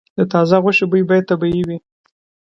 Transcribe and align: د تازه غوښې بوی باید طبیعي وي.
د 0.17 0.19
تازه 0.33 0.55
غوښې 0.63 0.85
بوی 0.89 1.03
باید 1.09 1.29
طبیعي 1.31 1.63
وي. 1.67 1.77